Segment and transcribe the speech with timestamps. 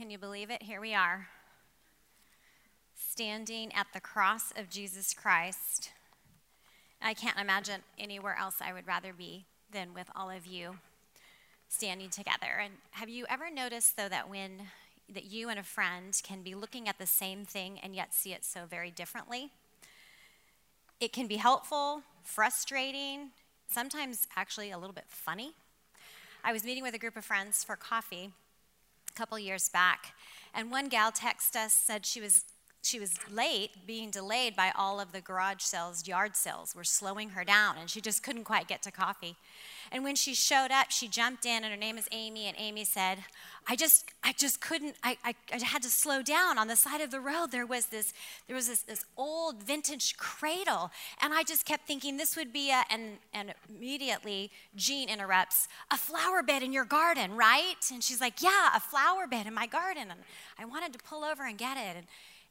[0.00, 0.62] Can you believe it?
[0.62, 1.28] Here we are,
[2.94, 5.90] standing at the cross of Jesus Christ.
[7.02, 10.78] I can't imagine anywhere else I would rather be than with all of you
[11.68, 12.60] standing together.
[12.62, 14.68] And have you ever noticed, though, that when
[15.12, 18.32] that you and a friend can be looking at the same thing and yet see
[18.32, 19.50] it so very differently?
[20.98, 23.32] It can be helpful, frustrating,
[23.68, 25.52] sometimes actually a little bit funny.
[26.42, 28.30] I was meeting with a group of friends for coffee
[29.10, 30.14] a couple years back,
[30.54, 32.44] and one gal texted us said she was
[32.82, 37.30] she was late, being delayed by all of the garage sales, yard sales were slowing
[37.30, 39.36] her down, and she just couldn't quite get to coffee.
[39.92, 42.84] And when she showed up, she jumped in, and her name is Amy, and Amy
[42.84, 43.18] said,
[43.68, 46.56] I just, I just couldn't, I, I, I had to slow down.
[46.56, 48.14] On the side of the road, there was this,
[48.46, 52.70] there was this, this old vintage cradle, and I just kept thinking this would be
[52.70, 57.74] a, and, and immediately Jean interrupts, a flower bed in your garden, right?
[57.92, 60.04] And she's like, yeah, a flower bed in my garden.
[60.10, 60.20] And
[60.58, 61.96] I wanted to pull over and get it.
[61.96, 62.06] And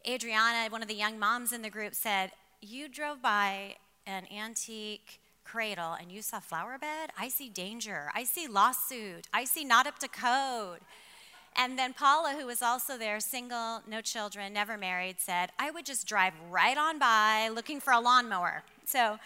[0.08, 3.76] Adriana, one of the young moms in the group, said, You drove by
[4.08, 7.10] an antique cradle and you saw flower bed?
[7.18, 8.10] I see danger.
[8.14, 9.28] I see lawsuit.
[9.34, 10.80] I see not up to code.
[11.56, 15.86] And then Paula, who was also there, single, no children, never married, said, I would
[15.86, 18.64] just drive right on by looking for a lawnmower.
[18.86, 19.20] So,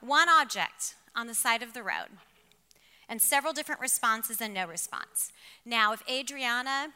[0.00, 2.08] one object on the side of the road,
[3.08, 5.32] and several different responses and no response.
[5.64, 6.88] Now, if Adriana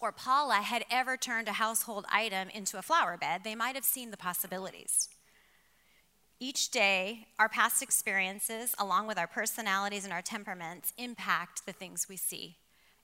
[0.00, 3.84] or Paula had ever turned a household item into a flower bed, they might have
[3.84, 5.08] seen the possibilities.
[6.40, 12.08] Each day, our past experiences, along with our personalities and our temperaments, impact the things
[12.08, 12.56] we see,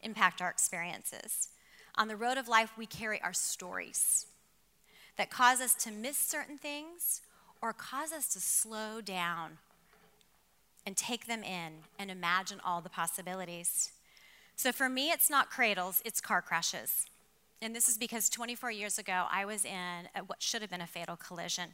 [0.02, 1.48] impact our experiences.
[1.96, 4.26] On the road of life, we carry our stories
[5.16, 7.20] that cause us to miss certain things
[7.62, 9.58] or cause us to slow down
[10.86, 13.92] and take them in and imagine all the possibilities.
[14.60, 17.06] So for me, it's not cradles, it's car crashes.
[17.62, 20.86] And this is because 24 years ago, I was in what should have been a
[20.86, 21.70] fatal collision.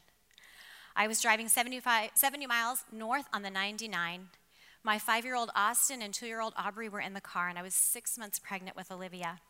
[0.94, 4.28] I was driving 75, 70 miles north on the 99.
[4.84, 7.58] My five year old Austin and two year old Aubrey were in the car, and
[7.58, 9.40] I was six months pregnant with Olivia.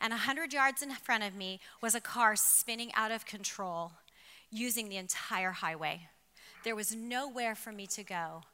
[0.00, 3.92] And 100 yards in front of me was a car spinning out of control
[4.50, 6.08] using the entire highway.
[6.64, 8.44] There was nowhere for me to go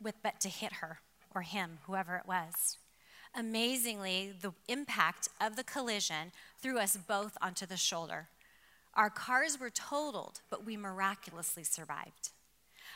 [0.00, 1.00] with but to hit her
[1.34, 2.78] or him, whoever it was.
[3.36, 6.30] Amazingly, the impact of the collision
[6.60, 8.28] threw us both onto the shoulder.
[8.94, 12.30] Our cars were totaled, but we miraculously survived.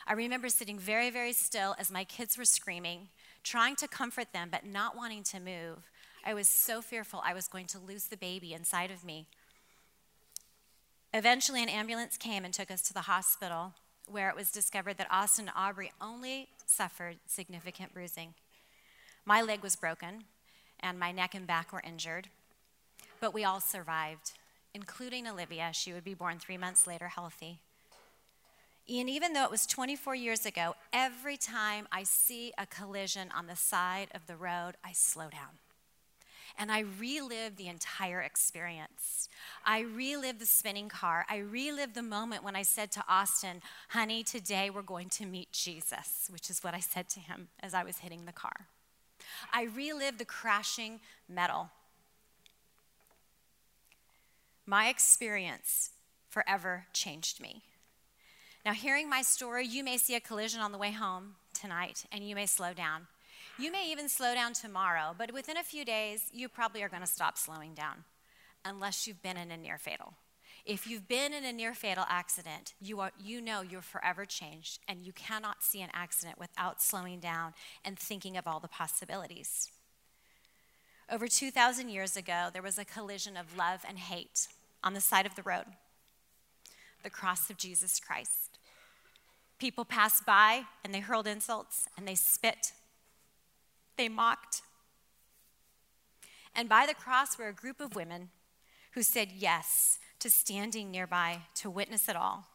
[0.07, 3.09] I remember sitting very, very still as my kids were screaming,
[3.43, 5.89] trying to comfort them, but not wanting to move.
[6.25, 9.27] I was so fearful I was going to lose the baby inside of me.
[11.13, 13.73] Eventually, an ambulance came and took us to the hospital,
[14.07, 18.33] where it was discovered that Austin Aubrey only suffered significant bruising.
[19.25, 20.23] My leg was broken,
[20.79, 22.29] and my neck and back were injured,
[23.19, 24.31] but we all survived,
[24.73, 25.71] including Olivia.
[25.73, 27.59] She would be born three months later, healthy.
[28.89, 33.45] And even though it was 24 years ago, every time I see a collision on
[33.45, 35.59] the side of the road, I slow down.
[36.57, 39.29] And I relive the entire experience.
[39.63, 41.25] I relive the spinning car.
[41.29, 45.51] I relive the moment when I said to Austin, honey, today we're going to meet
[45.51, 48.67] Jesus, which is what I said to him as I was hitting the car.
[49.53, 51.69] I relive the crashing metal.
[54.65, 55.91] My experience
[56.29, 57.63] forever changed me.
[58.65, 62.27] Now, hearing my story, you may see a collision on the way home tonight and
[62.27, 63.07] you may slow down.
[63.57, 67.01] You may even slow down tomorrow, but within a few days, you probably are going
[67.01, 68.03] to stop slowing down
[68.63, 70.13] unless you've been in a near fatal.
[70.65, 74.79] If you've been in a near fatal accident, you, are, you know you're forever changed,
[74.87, 77.53] and you cannot see an accident without slowing down
[77.83, 79.69] and thinking of all the possibilities.
[81.11, 84.47] Over 2,000 years ago, there was a collision of love and hate
[84.83, 85.65] on the side of the road
[87.01, 88.59] the cross of Jesus Christ.
[89.57, 92.73] People passed by and they hurled insults and they spit,
[93.97, 94.61] they mocked.
[96.53, 98.29] And by the cross were a group of women
[98.93, 102.45] who said yes to standing nearby to witness it all.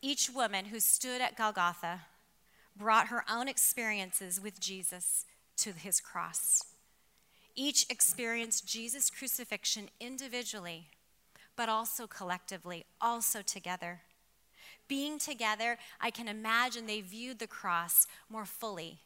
[0.00, 2.02] Each woman who stood at Golgotha
[2.76, 5.24] brought her own experiences with Jesus
[5.58, 6.64] to his cross.
[7.54, 10.88] Each experienced Jesus' crucifixion individually,
[11.54, 14.00] but also collectively, also together.
[14.88, 18.98] Being together, I can imagine they viewed the cross more fully,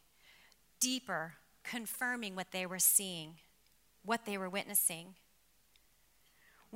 [0.81, 1.35] deeper,
[1.65, 3.35] confirming what they were seeing,
[4.05, 5.15] what they were witnessing.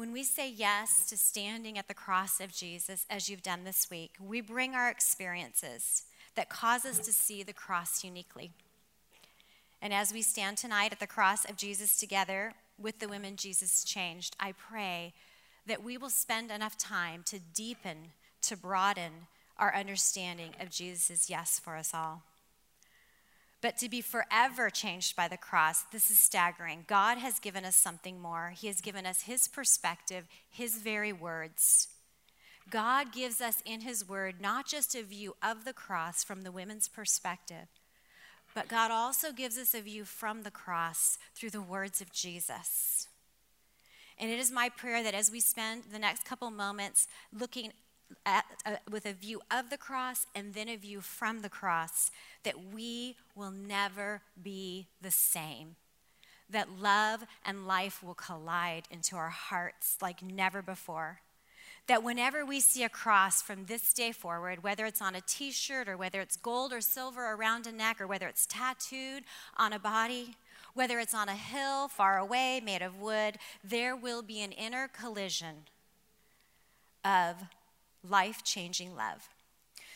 [0.01, 3.91] When we say yes to standing at the cross of Jesus, as you've done this
[3.91, 6.05] week, we bring our experiences
[6.37, 8.53] that cause us to see the cross uniquely.
[9.83, 13.85] And as we stand tonight at the cross of Jesus together with the women Jesus
[13.85, 15.13] changed, I pray
[15.67, 19.27] that we will spend enough time to deepen, to broaden
[19.59, 22.23] our understanding of Jesus' yes for us all.
[23.63, 26.85] But to be forever changed by the cross, this is staggering.
[26.87, 28.55] God has given us something more.
[28.57, 31.89] He has given us His perspective, His very words.
[32.71, 36.53] God gives us in His Word not just a view of the cross from the
[36.53, 37.67] women's perspective,
[38.55, 43.09] but God also gives us a view from the cross through the words of Jesus.
[44.19, 47.09] And it is my prayer that as we spend the next couple moments
[47.39, 47.73] looking
[48.27, 52.11] at, uh, with a view of the cross and then a view from the cross,
[52.43, 55.77] that we will never be the same.
[56.49, 61.21] That love and life will collide into our hearts like never before.
[61.87, 65.51] That whenever we see a cross from this day forward, whether it's on a t
[65.51, 69.25] shirt or whether it's gold or silver around a neck or whether it's tattooed
[69.57, 70.37] on a body,
[70.75, 74.89] whether it's on a hill far away made of wood, there will be an inner
[74.89, 75.67] collision
[77.05, 77.37] of
[78.09, 79.29] life changing love.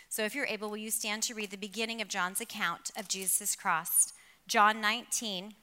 [0.08, 3.08] So, if you're able, will you stand to read the beginning of John's account of
[3.08, 4.12] Jesus' cross?
[4.46, 5.54] John 19,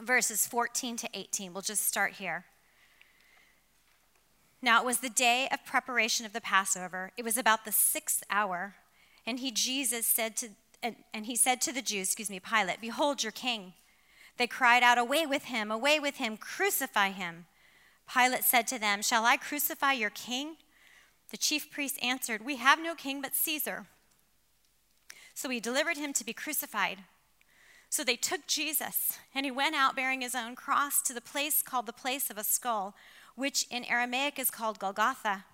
[0.00, 1.52] verses 14 to 18.
[1.52, 2.44] We'll just start here.
[4.60, 7.10] Now, it was the day of preparation of the Passover.
[7.16, 8.74] It was about the sixth hour.
[9.26, 10.50] And he, Jesus, said to,
[10.82, 13.72] and, and he said to the Jews, excuse me, Pilate, Behold your king.
[14.36, 17.46] They cried out, Away with him, away with him, crucify him.
[18.12, 20.56] Pilate said to them, Shall I crucify your king?
[21.32, 23.86] The chief priests answered, We have no king but Caesar.
[25.34, 26.98] So he delivered him to be crucified.
[27.88, 31.62] So they took Jesus, and he went out bearing his own cross to the place
[31.62, 32.94] called the place of a skull,
[33.34, 35.44] which in Aramaic is called Golgotha.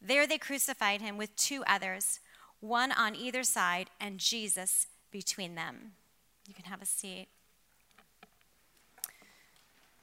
[0.00, 2.20] There they crucified him with two others,
[2.60, 5.92] one on either side, and Jesus between them.
[6.46, 7.28] You can have a seat.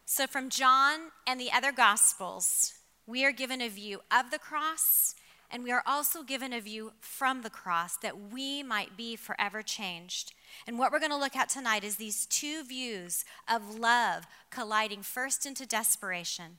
[0.06, 2.77] So, from John and the other Gospels,
[3.07, 5.15] we are given a view of the cross,
[5.50, 9.62] and we are also given a view from the cross that we might be forever
[9.62, 10.33] changed.
[10.68, 15.04] And what we're going to look at tonight is these two views of love colliding
[15.04, 16.57] first into desperation,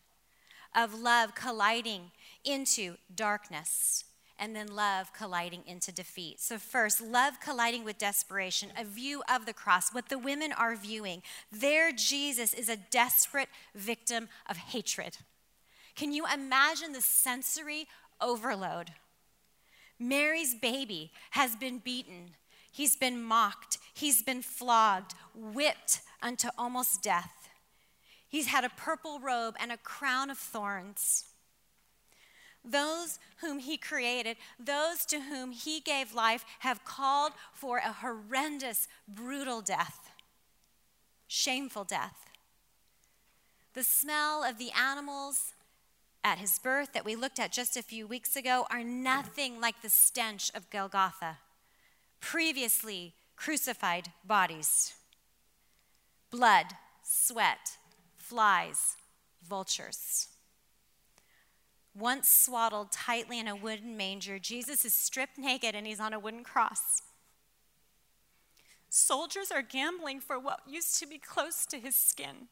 [0.74, 2.12] of love colliding
[2.44, 4.04] into darkness,
[4.38, 6.40] and then love colliding into defeat.
[6.40, 10.76] So, first, love colliding with desperation, a view of the cross, what the women are
[10.76, 11.22] viewing.
[11.52, 15.18] Their Jesus is a desperate victim of hatred.
[15.98, 17.88] Can you imagine the sensory
[18.20, 18.92] overload?
[19.98, 22.36] Mary's baby has been beaten,
[22.70, 27.48] he's been mocked, he's been flogged, whipped unto almost death.
[28.28, 31.24] He's had a purple robe and a crown of thorns.
[32.64, 38.86] Those whom he created, those to whom he gave life, have called for a horrendous,
[39.08, 40.12] brutal death,
[41.26, 42.30] shameful death.
[43.74, 45.54] The smell of the animals
[46.24, 49.82] at his birth that we looked at just a few weeks ago are nothing like
[49.82, 51.38] the stench of Golgotha,
[52.20, 54.94] previously crucified bodies.
[56.30, 56.66] Blood,
[57.02, 57.76] sweat,
[58.16, 58.96] flies,
[59.48, 60.28] vultures.
[61.94, 66.18] Once swaddled tightly in a wooden manger, Jesus is stripped naked and he's on a
[66.18, 67.02] wooden cross.
[68.90, 72.48] Soldiers are gambling for what used to be close to his skin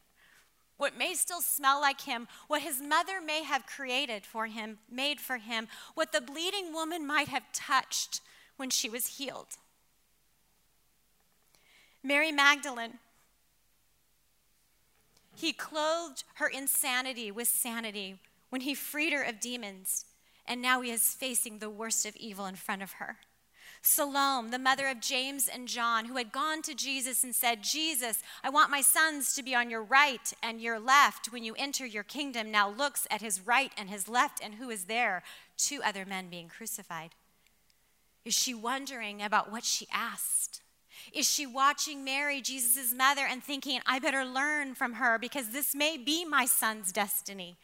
[0.77, 5.19] what may still smell like him, what his mother may have created for him, made
[5.19, 8.21] for him, what the bleeding woman might have touched
[8.57, 9.57] when she was healed.
[12.03, 12.99] Mary Magdalene,
[15.35, 18.19] he clothed her insanity with sanity
[18.49, 20.05] when he freed her of demons,
[20.47, 23.17] and now he is facing the worst of evil in front of her.
[23.87, 28.21] Salome, the mother of James and John, who had gone to Jesus and said, Jesus,
[28.43, 31.85] I want my sons to be on your right and your left when you enter
[31.85, 35.23] your kingdom, now looks at his right and his left, and who is there?
[35.57, 37.11] Two other men being crucified.
[38.25, 40.61] Is she wondering about what she asked?
[41.13, 45.73] Is she watching Mary, Jesus' mother, and thinking, I better learn from her because this
[45.73, 47.55] may be my son's destiny?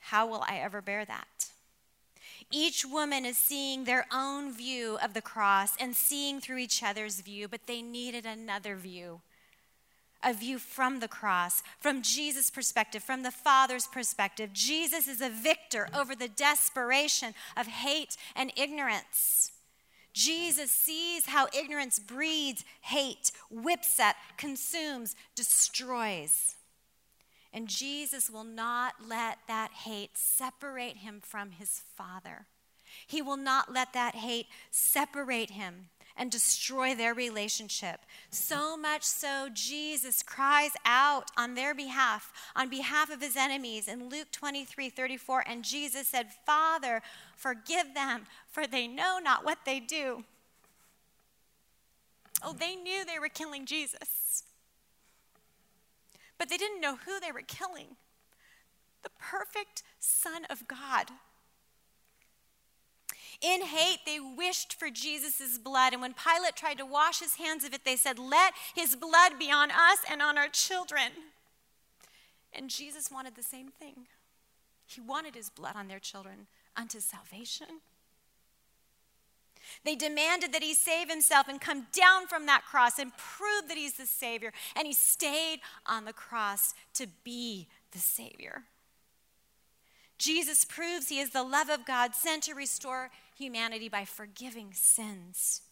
[0.00, 1.39] How will I ever bear that?
[2.50, 7.20] Each woman is seeing their own view of the cross and seeing through each other's
[7.20, 9.20] view, but they needed another view
[10.22, 14.52] a view from the cross, from Jesus' perspective, from the Father's perspective.
[14.52, 19.52] Jesus is a victor over the desperation of hate and ignorance.
[20.12, 26.56] Jesus sees how ignorance breeds hate, whips at, consumes, destroys.
[27.52, 32.46] And Jesus will not let that hate separate him from his Father.
[33.06, 38.00] He will not let that hate separate him and destroy their relationship.
[38.30, 44.08] So much so, Jesus cries out on their behalf, on behalf of his enemies in
[44.08, 45.44] Luke 23 34.
[45.46, 47.00] And Jesus said, Father,
[47.36, 50.24] forgive them, for they know not what they do.
[52.42, 54.44] Oh, they knew they were killing Jesus,
[56.40, 57.96] but they didn't know who they were killing
[59.02, 61.10] the perfect Son of God.
[63.42, 65.92] In hate, they wished for Jesus' blood.
[65.92, 69.38] And when Pilate tried to wash his hands of it, they said, Let his blood
[69.38, 71.12] be on us and on our children.
[72.52, 74.06] And Jesus wanted the same thing.
[74.86, 77.80] He wanted his blood on their children unto salvation.
[79.84, 83.76] They demanded that he save himself and come down from that cross and prove that
[83.76, 84.52] he's the Savior.
[84.76, 88.64] And he stayed on the cross to be the Savior.
[90.18, 95.62] Jesus proves he is the love of God sent to restore humanity by forgiving sins.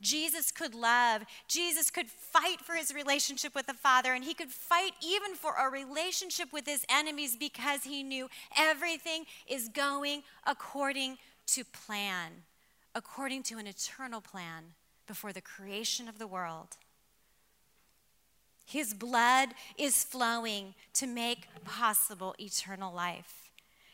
[0.00, 1.22] Jesus could love.
[1.46, 5.54] Jesus could fight for his relationship with the Father, and he could fight even for
[5.58, 12.30] a relationship with his enemies because he knew everything is going according to plan,
[12.94, 14.74] according to an eternal plan
[15.06, 16.76] before the creation of the world.
[18.64, 23.50] His blood is flowing to make possible eternal life.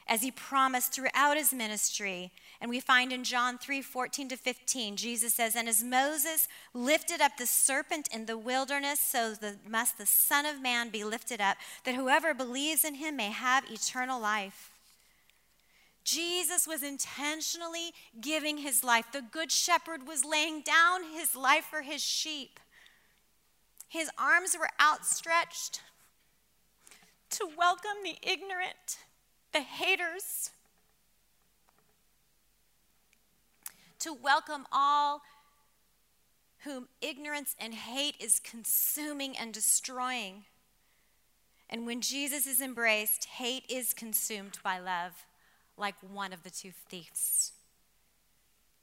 [0.09, 4.97] As he promised throughout his ministry, and we find in John 3 14 to 15,
[4.97, 9.99] Jesus says, And as Moses lifted up the serpent in the wilderness, so the, must
[9.99, 14.21] the Son of Man be lifted up, that whoever believes in him may have eternal
[14.21, 14.76] life.
[16.07, 19.07] Jesus was intentionally giving his life.
[19.13, 22.61] The Good Shepherd was laying down his life for his sheep.
[23.89, 25.81] His arms were outstretched
[27.31, 28.99] to welcome the ignorant,
[29.53, 30.51] the haters,
[33.99, 35.23] to welcome all
[36.59, 40.45] whom ignorance and hate is consuming and destroying.
[41.69, 45.27] And when Jesus is embraced, hate is consumed by love,
[45.77, 47.53] like one of the two thieves.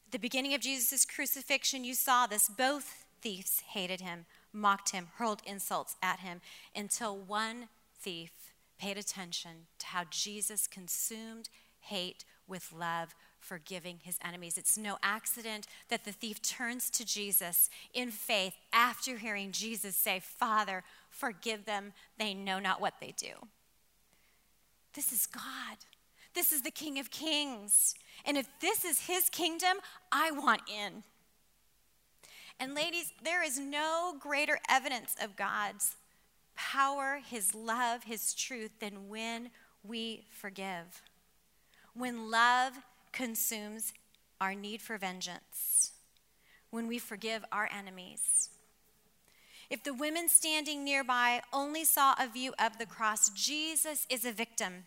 [0.08, 2.50] At the beginning of Jesus' crucifixion, you saw this.
[2.50, 6.40] Both thieves hated him mocked him, hurled insults at him,
[6.76, 7.68] until one
[8.00, 8.32] thief
[8.80, 14.58] paid attention to how Jesus consumed hate with love, forgiving his enemies.
[14.58, 20.22] It's no accident that the thief turns to Jesus in faith after hearing Jesus say,
[20.22, 21.94] Father, forgive them.
[22.18, 23.34] They know not what they do.
[24.94, 25.78] This is God.
[26.34, 27.96] This is the King of Kings.
[28.25, 29.78] And if this is his kingdom,
[30.12, 31.04] I want in.
[32.60, 35.96] And ladies, there is no greater evidence of God's
[36.56, 39.50] power, His love, His truth than when
[39.84, 41.02] we forgive.
[41.94, 42.74] When love
[43.12, 43.94] consumes
[44.40, 45.92] our need for vengeance.
[46.70, 48.50] When we forgive our enemies.
[49.70, 54.32] If the women standing nearby only saw a view of the cross, Jesus is a
[54.32, 54.86] victim.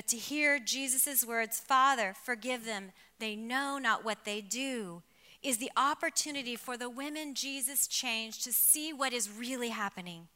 [0.00, 5.02] But to hear Jesus' words, Father, forgive them, they know not what they do,
[5.42, 10.28] is the opportunity for the women Jesus changed to see what is really happening.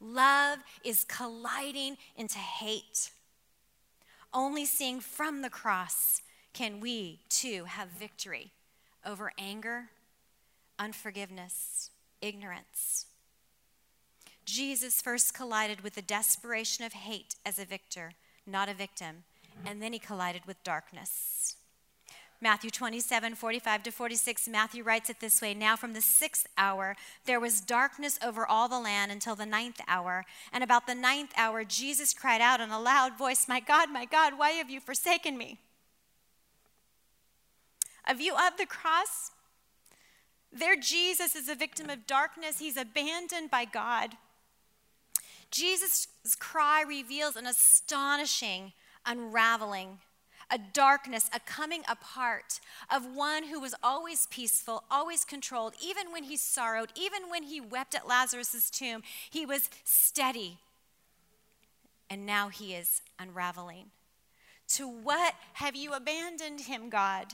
[0.00, 3.10] Love is colliding into hate.
[4.32, 6.22] Only seeing from the cross
[6.54, 8.52] can we too have victory
[9.04, 9.90] over anger,
[10.78, 11.90] unforgiveness,
[12.22, 13.04] ignorance.
[14.46, 18.14] Jesus first collided with the desperation of hate as a victor,
[18.50, 19.24] not a victim,
[19.64, 21.56] and then he collided with darkness.
[22.42, 26.96] Matthew 27, 45 to 46, Matthew writes it this way Now from the sixth hour,
[27.26, 30.24] there was darkness over all the land until the ninth hour.
[30.50, 34.06] And about the ninth hour, Jesus cried out in a loud voice, My God, my
[34.06, 35.58] God, why have you forsaken me?
[38.08, 39.32] A view of the cross.
[40.50, 42.58] There, Jesus is a victim of darkness.
[42.58, 44.14] He's abandoned by God.
[45.50, 46.08] Jesus'
[46.38, 48.72] cry reveals an astonishing
[49.06, 49.98] unraveling
[50.50, 52.60] a darkness, a coming apart
[52.92, 57.60] of one who was always peaceful, always controlled, even when he sorrowed, even when he
[57.60, 60.58] wept at Lazarus' tomb, he was steady.
[62.08, 63.86] And now he is unraveling.
[64.70, 67.28] To what have you abandoned him, God?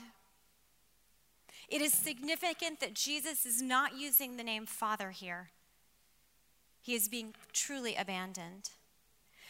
[1.67, 5.49] It is significant that Jesus is not using the name Father here.
[6.81, 8.69] He is being truly abandoned.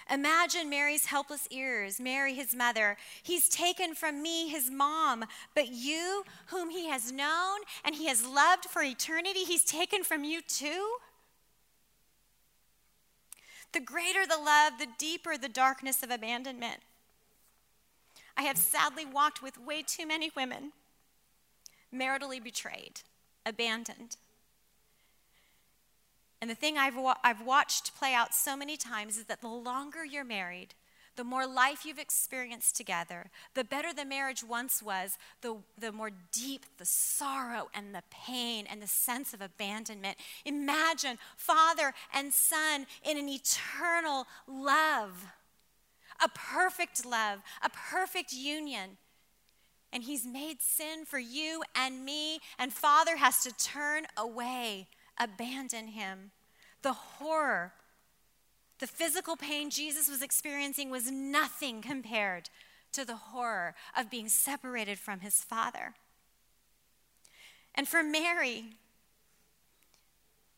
[0.10, 2.98] Imagine Mary's helpless ears, Mary, his mother.
[3.22, 8.26] He's taken from me, his mom, but you, whom he has known and he has
[8.26, 10.98] loved for eternity, he's taken from you too?
[13.74, 16.82] The greater the love, the deeper the darkness of abandonment.
[18.38, 20.72] I have sadly walked with way too many women
[21.94, 23.02] maritally betrayed,
[23.46, 24.18] abandoned.
[26.42, 29.48] And the thing I've, wa- I've watched play out so many times is that the
[29.48, 30.76] longer you're married,
[31.16, 36.12] the more life you've experienced together, the better the marriage once was, the, the more
[36.32, 40.18] deep the sorrow and the pain and the sense of abandonment.
[40.46, 45.26] Imagine father and son in an eternal love,
[46.24, 48.98] a perfect love, a perfect union.
[49.92, 54.88] And he's made sin for you and me, and father has to turn away,
[55.20, 56.32] abandon him.
[56.82, 57.74] The horror
[58.80, 62.50] the physical pain Jesus was experiencing was nothing compared
[62.94, 65.96] to the horror of being separated from his father.
[67.74, 68.76] And for Mary,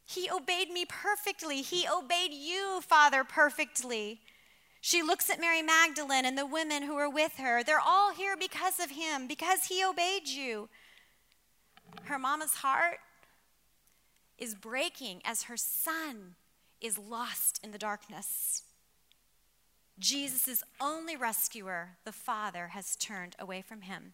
[0.05, 1.61] he obeyed me perfectly.
[1.61, 4.19] He obeyed you, Father, perfectly.
[4.81, 7.63] She looks at Mary Magdalene and the women who are with her.
[7.63, 10.69] They're all here because of him, because he obeyed you.
[12.03, 12.99] Her mama's heart
[14.39, 16.35] is breaking as her son
[16.81, 18.63] is lost in the darkness.
[19.99, 24.13] Jesus' only rescuer, the Father, has turned away from him.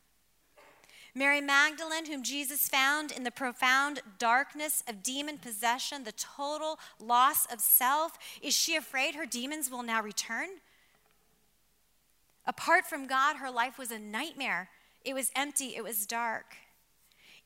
[1.14, 7.46] Mary Magdalene, whom Jesus found in the profound darkness of demon possession, the total loss
[7.46, 10.50] of self, is she afraid her demons will now return?
[12.46, 14.70] Apart from God, her life was a nightmare.
[15.06, 16.58] It was empty, it was dark.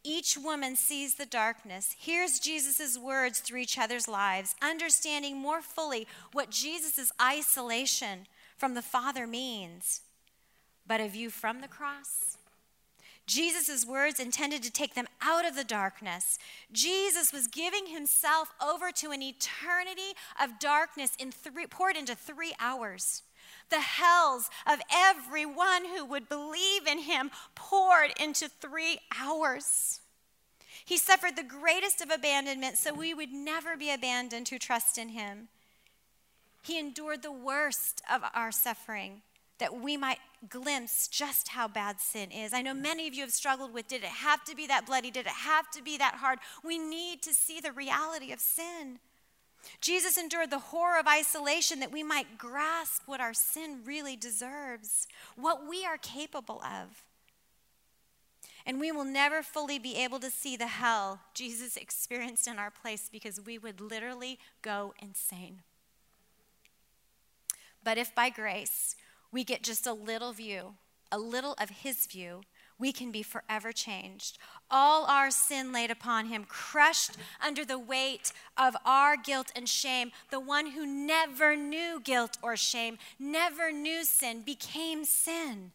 [0.04, 6.08] Each woman sees the darkness, hears Jesus' words through each other's lives, understanding more fully
[6.32, 8.28] what Jesus' isolation
[8.58, 10.02] from the Father means.
[10.88, 12.38] But a view from the cross,
[13.28, 16.40] Jesus' words intended to take them out of the darkness.
[16.72, 22.56] Jesus was giving himself over to an eternity of darkness in three, poured into three
[22.60, 23.22] hours.
[23.70, 30.02] The hells of everyone who would believe in him poured into three hours.
[30.84, 35.10] He suffered the greatest of abandonment so we would never be abandoned who trust in
[35.10, 35.50] him.
[36.64, 39.22] He endured the worst of our suffering
[39.60, 42.54] that we might glimpse just how bad sin is.
[42.54, 45.12] I know many of you have struggled with did it have to be that bloody?
[45.12, 46.40] Did it have to be that hard?
[46.64, 49.00] We need to see the reality of sin.
[49.82, 55.08] Jesus endured the horror of isolation that we might grasp what our sin really deserves,
[55.36, 57.04] what we are capable of.
[58.66, 62.72] And we will never fully be able to see the hell Jesus experienced in our
[62.72, 65.62] place because we would literally go insane.
[67.84, 68.96] But if by grace
[69.32, 70.76] we get just a little view,
[71.12, 72.42] a little of his view,
[72.80, 74.38] we can be forever changed.
[74.72, 77.12] All our sin laid upon him, crushed
[77.46, 80.12] under the weight of our guilt and shame.
[80.32, 85.72] The one who never knew guilt or shame, never knew sin, became sin.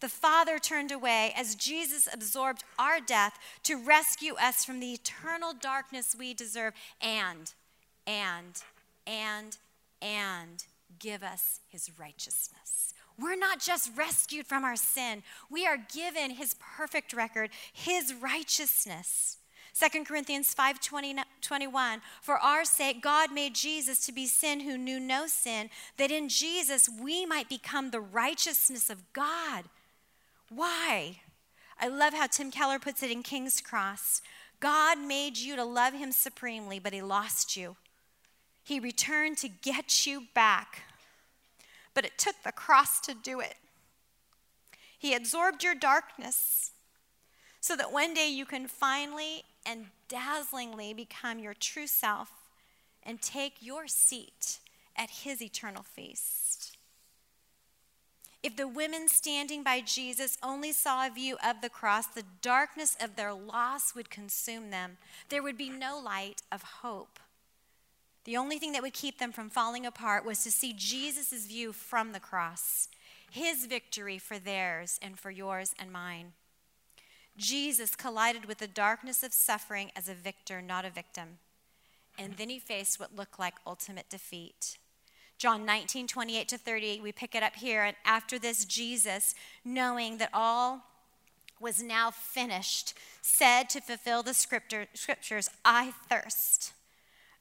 [0.00, 5.52] The Father turned away as Jesus absorbed our death to rescue us from the eternal
[5.52, 7.52] darkness we deserve and,
[8.06, 8.62] and,
[9.06, 9.56] and,
[10.02, 10.64] and
[10.98, 12.93] give us his righteousness.
[13.18, 19.38] We're not just rescued from our sin, we are given his perfect record, his righteousness.
[19.74, 22.00] 2 Corinthians 5 20, 21.
[22.22, 26.28] For our sake, God made Jesus to be sin who knew no sin, that in
[26.28, 29.64] Jesus we might become the righteousness of God.
[30.48, 31.20] Why?
[31.80, 34.22] I love how Tim Keller puts it in King's Cross.
[34.60, 37.76] God made you to love him supremely, but he lost you.
[38.62, 40.82] He returned to get you back
[41.94, 43.56] but it took the cross to do it.
[44.98, 46.72] He absorbed your darkness
[47.60, 52.30] so that one day you can finally and dazzlingly become your true self
[53.02, 54.58] and take your seat
[54.96, 56.76] at his eternal feast.
[58.42, 62.94] If the women standing by Jesus only saw a view of the cross, the darkness
[63.00, 64.98] of their loss would consume them.
[65.30, 67.18] There would be no light of hope.
[68.24, 71.72] The only thing that would keep them from falling apart was to see Jesus' view
[71.72, 72.88] from the cross,
[73.30, 76.32] his victory for theirs and for yours and mine.
[77.36, 81.38] Jesus collided with the darkness of suffering as a victor, not a victim.
[82.16, 84.78] And then he faced what looked like ultimate defeat.
[85.36, 87.82] John 19, 28 to 30, we pick it up here.
[87.82, 89.34] And after this, Jesus,
[89.64, 90.84] knowing that all
[91.60, 96.72] was now finished, said to fulfill the scriptures, I thirst.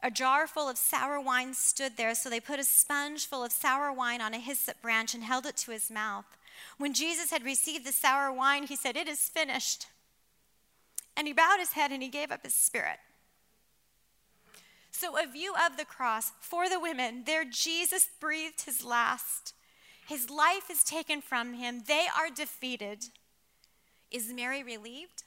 [0.04, 3.52] A jar full of sour wine stood there, so they put a sponge full of
[3.52, 6.26] sour wine on a hyssop branch and held it to his mouth.
[6.78, 9.88] When Jesus had received the sour wine, he said, It is finished.
[11.16, 13.00] And he bowed his head and he gave up his spirit.
[14.92, 19.54] So, a view of the cross for the women, there Jesus breathed his last.
[20.08, 21.84] His life is taken from him.
[21.88, 23.06] They are defeated.
[24.12, 25.24] Is Mary relieved?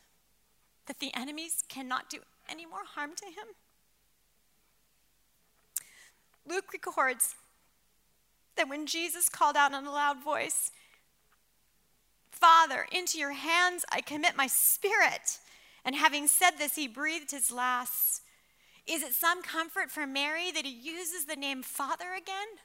[0.86, 3.54] that the enemies cannot do any more harm to him?
[6.48, 7.34] Luke records
[8.56, 10.70] that when Jesus called out in a loud voice,
[12.30, 15.38] Father, into your hands I commit my spirit.
[15.84, 18.22] And having said this, he breathed his last.
[18.86, 22.58] Is it some comfort for Mary that he uses the name Father again?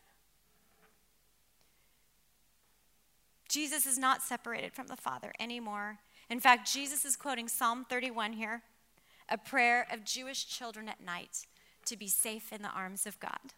[3.47, 5.99] Jesus is not separated from the Father anymore.
[6.29, 8.61] In fact, Jesus is quoting Psalm 31 here,
[9.27, 11.45] a prayer of Jewish children at night
[11.85, 13.53] to be safe in the arms of God.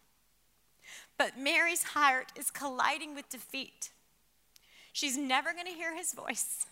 [1.23, 3.91] But Mary's heart is colliding with defeat.
[4.91, 6.65] She's never going to hear his voice,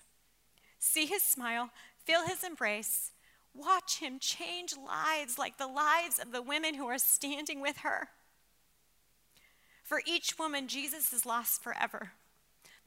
[0.77, 1.69] see his smile,
[2.03, 3.13] feel his embrace,
[3.55, 8.09] watch him change lives like the lives of the women who are standing with her.
[9.85, 12.11] For each woman, Jesus is lost forever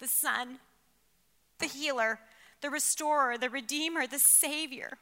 [0.00, 0.58] the Son,
[1.60, 2.18] the healer,
[2.60, 4.98] the restorer, the redeemer, the savior.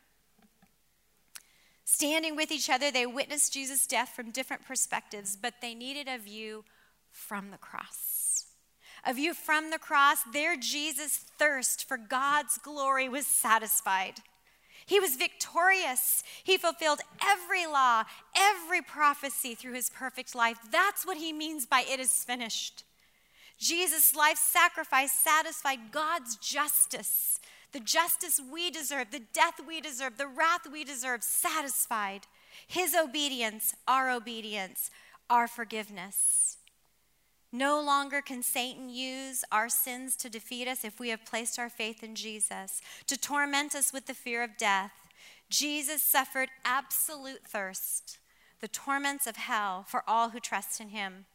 [1.85, 6.19] Standing with each other, they witnessed Jesus' death from different perspectives, but they needed a
[6.19, 6.65] view
[7.11, 8.47] from the cross.
[9.05, 14.21] A view from the cross, their Jesus' thirst for God's glory was satisfied.
[14.87, 16.23] He was victorious.
[16.45, 18.05] He fulfilled every law,
[18.37, 20.59] every prophecy through his perfect life.
[20.71, 22.85] That's what he means by it is finished.
[23.59, 27.39] Jesus' life sacrifice satisfied God's justice,
[27.73, 32.27] the justice we deserve, the death we deserve, the wrath we deserve, satisfied.
[32.67, 34.91] His obedience, our obedience,
[35.31, 36.59] our forgiveness.
[37.51, 41.69] No longer can Satan use our sins to defeat us if we have placed our
[41.69, 44.93] faith in Jesus, to torment us with the fear of death.
[45.51, 48.19] Jesus suffered absolute thirst,
[48.61, 51.27] the torments of hell for all who trust in him.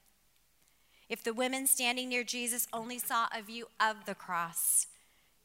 [1.07, 4.87] If the women standing near Jesus only saw a view of the cross,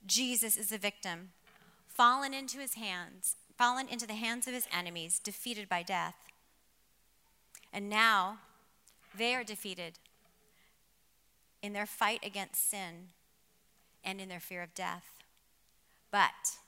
[0.07, 1.31] Jesus is a victim,
[1.89, 6.17] fallen into his hands, fallen into the hands of his enemies, defeated by death.
[7.73, 8.39] And now
[9.17, 9.99] they are defeated
[11.63, 13.09] in their fight against sin
[14.05, 15.05] and in their fear of death.
[16.11, 16.59] But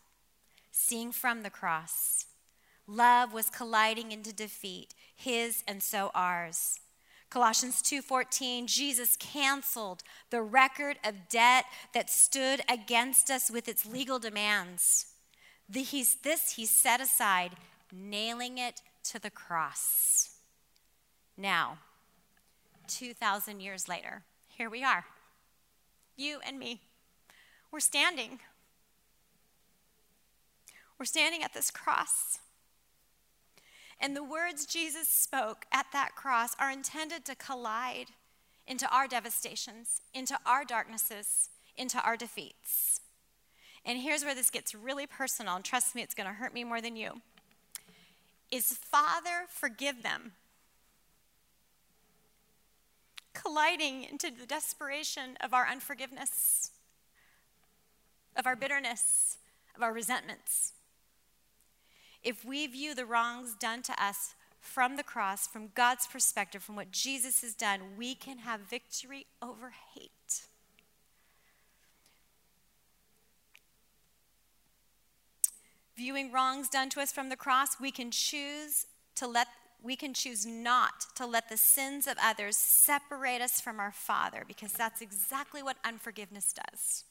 [0.70, 2.26] seeing from the cross,
[2.86, 6.80] love was colliding into defeat, his and so ours.
[7.34, 14.20] Colossians 2:14 Jesus canceled the record of debt that stood against us with its legal
[14.20, 15.06] demands.
[15.68, 17.56] This he set aside,
[17.90, 20.36] nailing it to the cross.
[21.36, 21.78] Now,
[22.86, 25.04] 2,000 years later, here we are.
[26.14, 26.82] You and me.
[27.72, 28.38] We're standing.
[31.00, 32.38] We're standing at this cross.
[34.00, 38.06] And the words Jesus spoke at that cross are intended to collide
[38.66, 43.00] into our devastations, into our darknesses, into our defeats.
[43.84, 46.64] And here's where this gets really personal, and trust me, it's going to hurt me
[46.64, 47.20] more than you.
[48.50, 50.32] Is Father, forgive them.
[53.34, 56.70] Colliding into the desperation of our unforgiveness,
[58.36, 59.36] of our bitterness,
[59.76, 60.72] of our resentments
[62.24, 66.74] if we view the wrongs done to us from the cross, from God's perspective, from
[66.74, 70.10] what Jesus has done, we can have victory over hate.
[75.96, 79.46] Viewing wrongs done to us from the cross, we can choose to let
[79.82, 84.42] we can choose not to let the sins of others separate us from our Father
[84.48, 87.04] because that's exactly what unforgiveness does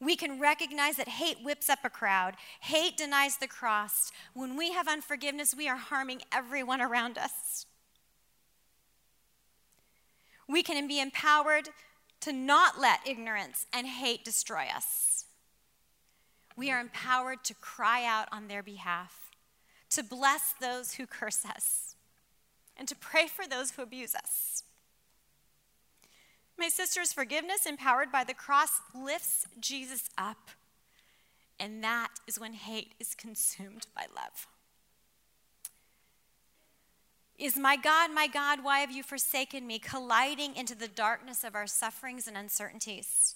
[0.00, 2.34] we can recognize that hate whips up a crowd.
[2.60, 4.12] Hate denies the cross.
[4.34, 7.66] When we have unforgiveness, we are harming everyone around us.
[10.48, 11.70] We can be empowered
[12.20, 15.24] to not let ignorance and hate destroy us.
[16.56, 19.30] We are empowered to cry out on their behalf,
[19.90, 21.96] to bless those who curse us,
[22.76, 24.55] and to pray for those who abuse us.
[26.58, 30.50] My sister's forgiveness, empowered by the cross, lifts Jesus up.
[31.60, 34.46] And that is when hate is consumed by love.
[37.38, 39.78] Is my God, my God, why have you forsaken me?
[39.78, 43.34] Colliding into the darkness of our sufferings and uncertainties.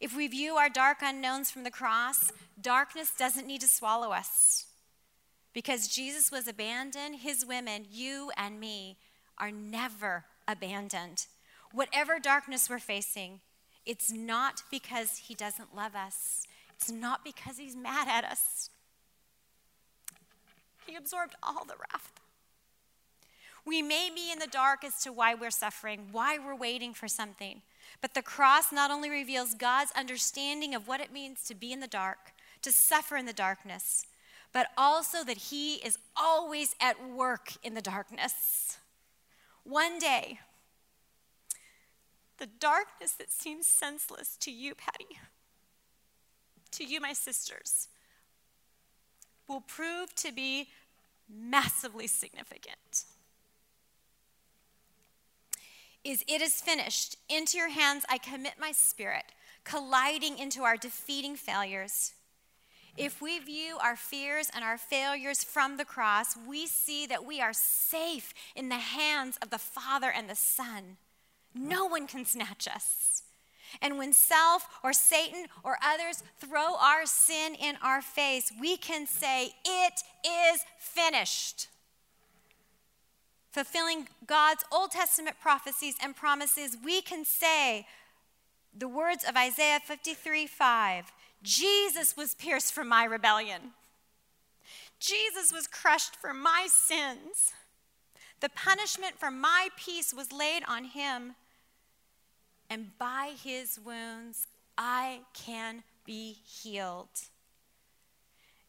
[0.00, 4.66] If we view our dark unknowns from the cross, darkness doesn't need to swallow us.
[5.52, 8.96] Because Jesus was abandoned, his women, you and me,
[9.36, 11.26] are never abandoned
[11.74, 13.40] whatever darkness we're facing,
[13.84, 18.70] it's not because he doesn't love us, it's not because he's mad at us.
[20.86, 22.12] He absorbed all the wrath.
[23.66, 27.08] We may be in the dark as to why we're suffering, why we're waiting for
[27.08, 27.62] something.
[28.02, 31.80] But the cross not only reveals God's understanding of what it means to be in
[31.80, 32.32] the dark,
[32.62, 34.06] to suffer in the darkness,
[34.52, 38.78] but also that he is always at work in the darkness.
[39.64, 40.40] One day,
[42.44, 45.18] the darkness that seems senseless to you, Patty,
[46.72, 47.88] to you, my sisters,
[49.48, 50.68] will prove to be
[51.26, 53.04] massively significant.
[56.04, 57.16] Is it is finished.
[57.30, 59.24] Into your hands I commit my spirit,
[59.64, 62.12] colliding into our defeating failures.
[62.98, 67.40] If we view our fears and our failures from the cross, we see that we
[67.40, 70.98] are safe in the hands of the Father and the Son.
[71.54, 73.22] No one can snatch us.
[73.80, 79.06] And when self or Satan or others throw our sin in our face, we can
[79.06, 81.68] say, It is finished.
[83.50, 87.86] Fulfilling God's Old Testament prophecies and promises, we can say
[88.76, 91.12] the words of Isaiah 53 5
[91.42, 93.72] Jesus was pierced for my rebellion.
[94.98, 97.52] Jesus was crushed for my sins.
[98.40, 101.34] The punishment for my peace was laid on him.
[102.70, 104.46] And by his wounds,
[104.76, 107.08] I can be healed.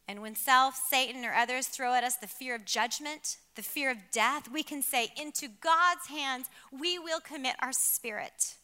[0.08, 3.90] And when self, Satan, or others throw at us the fear of judgment, the fear
[3.90, 8.56] of death, we can say, Into God's hands we will commit our spirit.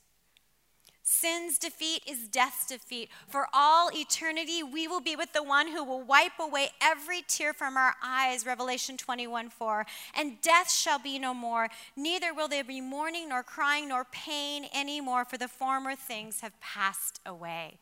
[1.12, 3.10] Sin's defeat is death's defeat.
[3.28, 7.52] For all eternity, we will be with the one who will wipe away every tear
[7.52, 9.86] from our eyes, Revelation 21 4.
[10.15, 14.67] And death shall be no more, neither will there be mourning, nor crying, nor pain
[14.74, 17.78] anymore, for the former things have passed away.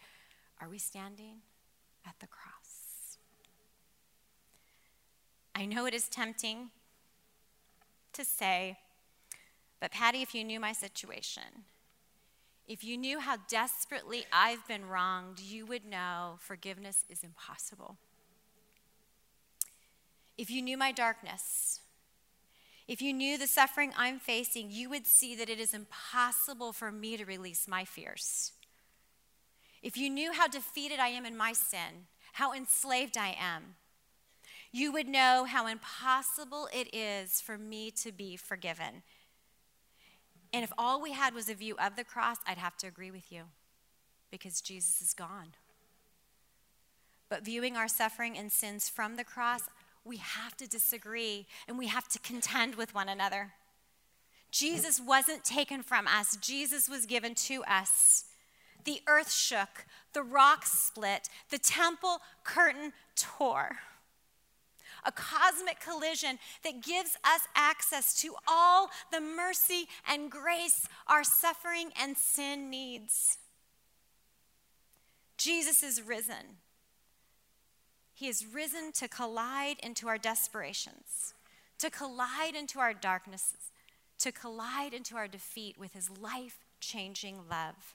[0.60, 1.44] Are we standing
[2.08, 3.18] at the cross?
[5.54, 6.72] I know it is tempting
[8.12, 8.80] to say,
[9.80, 11.66] but Patty, if you knew my situation,
[12.70, 17.98] if you knew how desperately I've been wronged, you would know forgiveness is impossible.
[20.38, 21.80] If you knew my darkness,
[22.88, 26.92] if you knew the suffering I'm facing, you would see that it is impossible for
[26.92, 28.52] me to release my fears.
[29.82, 33.78] If you knew how defeated I am in my sin, how enslaved I am,
[34.72, 39.02] you would know how impossible it is for me to be forgiven
[40.52, 43.12] and if all we had was a view of the cross, I'd have to agree
[43.12, 43.44] with you
[44.32, 45.54] because Jesus is gone.
[47.30, 49.62] But viewing our suffering and sins from the cross,
[50.04, 53.54] we have to disagree and we have to contend with one another.
[54.52, 58.26] Jesus wasn't taken from us, Jesus was given to us.
[58.86, 63.78] The earth shook, the rocks split, the temple curtain tore
[65.06, 71.92] a cosmic collision that gives us access to all the mercy and grace our suffering
[72.02, 73.38] and sin needs.
[75.38, 76.58] Jesus is risen.
[78.14, 81.34] He is risen to collide into our desperations,
[81.78, 83.72] to collide into our darknesses,
[84.20, 87.94] to collide into our defeat with his life changing love.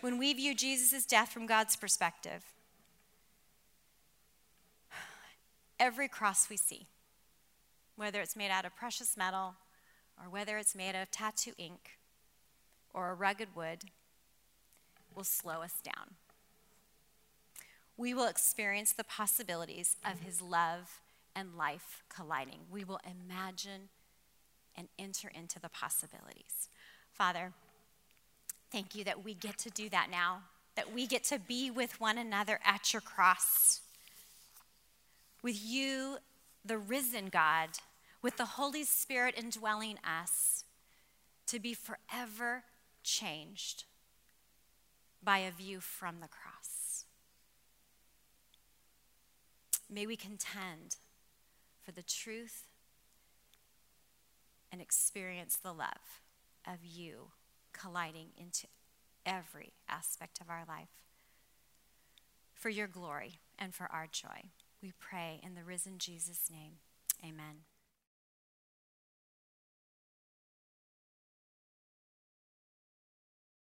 [0.00, 2.42] When we view Jesus' death from God's perspective,
[5.80, 6.86] every cross we see,
[7.96, 9.54] whether it's made out of precious metal
[10.22, 11.98] or whether it's made of tattoo ink
[12.92, 13.84] or a rugged wood,
[15.16, 16.14] will slow us down.
[17.96, 21.00] We will experience the possibilities of his love
[21.34, 22.60] and life colliding.
[22.70, 23.88] We will imagine
[24.76, 26.68] and enter into the possibilities.
[27.12, 27.52] Father,
[28.70, 30.42] thank you that we get to do that now,
[30.76, 33.80] that we get to be with one another at your cross
[35.42, 36.18] with you,
[36.64, 37.70] the risen God,
[38.22, 40.64] with the Holy Spirit indwelling us,
[41.46, 42.64] to be forever
[43.02, 43.84] changed
[45.22, 47.04] by a view from the cross.
[49.92, 50.96] May we contend
[51.82, 52.66] for the truth
[54.70, 56.22] and experience the love
[56.66, 57.32] of you
[57.72, 58.66] colliding into
[59.26, 60.88] every aspect of our life
[62.54, 64.50] for your glory and for our joy.
[64.82, 66.78] We pray in the risen Jesus' name.
[67.22, 67.64] Amen.